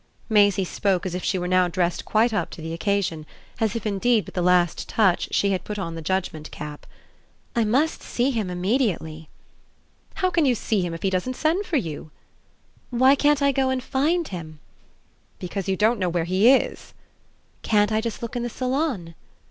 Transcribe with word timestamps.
Maisie 0.29 0.65
spoke 0.65 1.05
as 1.05 1.13
if 1.13 1.23
she 1.23 1.37
were 1.37 1.47
now 1.47 1.67
dressed 1.67 2.05
quite 2.05 2.33
up 2.33 2.49
to 2.49 2.59
the 2.59 2.73
occasion; 2.73 3.23
as 3.59 3.75
if 3.75 3.85
indeed 3.85 4.25
with 4.25 4.33
the 4.33 4.41
last 4.41 4.89
touch 4.89 5.27
she 5.31 5.51
had 5.51 5.63
put 5.63 5.77
on 5.77 5.93
the 5.93 6.01
judgement 6.01 6.49
cap. 6.49 6.87
"I 7.55 7.65
must 7.65 8.01
see 8.01 8.31
him 8.31 8.49
immediately." 8.49 9.29
"How 10.15 10.31
can 10.31 10.43
you 10.43 10.55
see 10.55 10.81
him 10.81 10.95
if 10.95 11.03
he 11.03 11.11
doesn't 11.11 11.35
send 11.35 11.67
for 11.67 11.77
you?" 11.77 12.09
"Why 12.89 13.13
can't 13.13 13.43
I 13.43 13.51
go 13.51 13.69
and 13.69 13.83
find 13.83 14.27
him?" 14.27 14.59
"Because 15.37 15.67
you 15.69 15.75
don't 15.77 15.99
know 15.99 16.09
where 16.09 16.23
he 16.23 16.49
is." 16.51 16.95
"Can't 17.61 17.91
I 17.91 18.01
just 18.01 18.23
look 18.23 18.35
in 18.35 18.41
the 18.41 18.49
salon?" 18.49 19.13